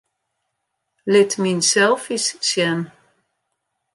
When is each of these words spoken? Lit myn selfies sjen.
Lit 1.11 1.31
myn 1.41 1.61
selfies 1.71 2.27
sjen. 2.47 2.79